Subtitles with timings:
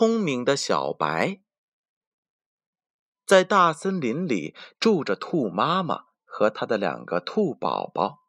[0.00, 1.42] 聪明的小白。
[3.26, 8.20] 在大森林里住着兔妈妈和她的两个兔宝宝，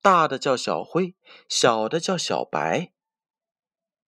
[0.00, 1.14] 大的叫小灰，
[1.46, 2.94] 小的叫小白。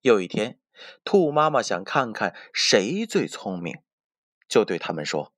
[0.01, 0.59] 有一天，
[1.05, 3.83] 兔妈妈想看看谁最聪明，
[4.49, 5.35] 就对他们说：“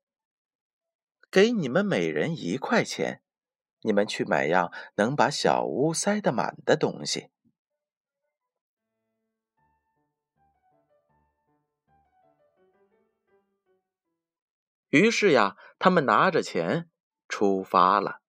[1.29, 3.24] 给你们每人一块钱，
[3.80, 7.30] 你们去买样能把小屋塞得满的东西。”
[14.92, 16.91] 于是呀，他们拿着钱
[17.27, 18.20] 出发了。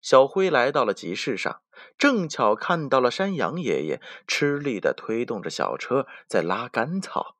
[0.00, 1.62] 小灰来到了集市上，
[1.98, 7.36] 正巧看到了山羊爷爷吃力的推动着小车在拉干草。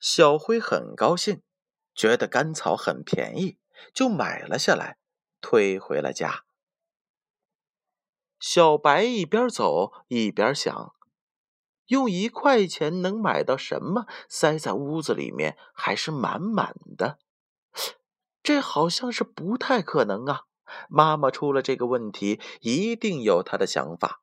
[0.00, 1.42] 小灰很高兴，
[1.94, 3.58] 觉得干草很便宜，
[3.92, 4.98] 就买了下来，
[5.40, 6.44] 推回了家。
[8.40, 10.93] 小白一边走一边想。
[11.86, 14.06] 用一块钱能买到什么？
[14.28, 17.18] 塞在屋子里面还是满满的，
[18.42, 20.42] 这好像是不太可能啊！
[20.88, 24.22] 妈妈出了这个问题，一定有她的想法。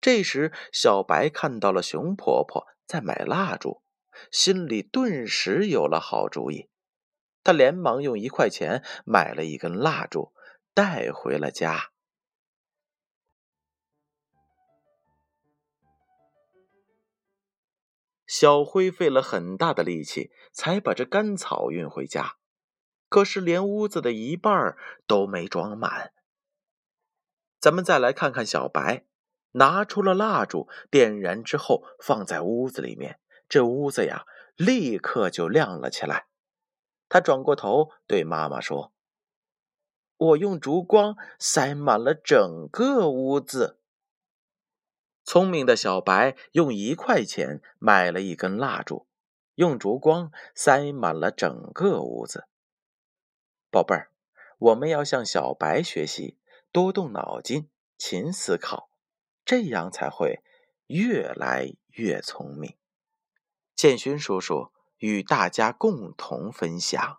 [0.00, 3.82] 这时，小白看到了熊婆婆在买蜡烛，
[4.30, 6.68] 心里顿时有了好主意。
[7.42, 10.32] 他连忙用一块钱买了一根蜡烛，
[10.74, 11.90] 带回了家。
[18.26, 22.36] 小灰费了很大的力气，才把这干草运回家，
[23.08, 26.12] 可是连屋子的一半都没装满。
[27.60, 29.06] 咱们再来看看小白，
[29.52, 34.24] 拿出了蜡烛，点燃之后放在屋子里面，这屋子呀
[34.56, 36.26] 立刻就亮了起来。
[37.08, 38.92] 他转过头对妈妈说
[40.18, 43.78] ：“我用烛光塞满了整个屋子。”
[45.26, 49.08] 聪明的小白用一块钱买了一根蜡烛，
[49.56, 52.46] 用烛光塞满了整个屋子。
[53.68, 54.12] 宝贝儿，
[54.56, 56.38] 我们要向小白学习，
[56.70, 58.88] 多动脑筋，勤思考，
[59.44, 60.44] 这样才会
[60.86, 62.76] 越来越聪明。
[63.74, 67.18] 建勋叔叔与大家共同分享。